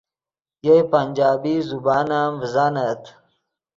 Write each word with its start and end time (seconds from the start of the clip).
یئے 0.65 0.77
پنجابی 0.91 1.55
زبان 1.69 2.09
ام 2.19 2.33
ڤزانت 2.41 3.03